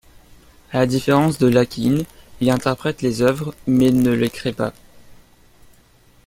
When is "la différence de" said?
0.79-1.45